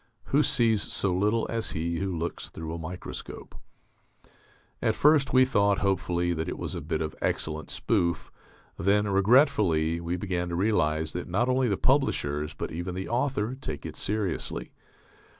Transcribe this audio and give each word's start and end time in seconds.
(Who 0.33 0.41
sees 0.41 0.81
so 0.81 1.13
little 1.13 1.45
as 1.47 1.73
he 1.73 1.99
who 1.99 2.17
looks 2.17 2.49
through 2.49 2.73
a 2.73 2.79
microscope?) 2.79 3.53
At 4.81 4.95
first 4.95 5.31
we 5.31 5.45
thought, 5.45 5.77
hopefully, 5.77 6.33
that 6.33 6.49
it 6.49 6.57
was 6.57 6.73
a 6.73 6.81
bit 6.81 7.01
of 7.03 7.13
excellent 7.21 7.69
spoof; 7.69 8.31
then, 8.79 9.07
regretfully, 9.07 9.99
we 10.01 10.15
began 10.17 10.49
to 10.49 10.55
realize 10.55 11.13
that 11.13 11.29
not 11.29 11.49
only 11.49 11.67
the 11.67 11.77
publishers 11.77 12.55
but 12.55 12.71
even 12.71 12.95
the 12.95 13.09
author 13.09 13.53
take 13.53 13.85
it 13.85 13.95
seriously. 13.95 14.71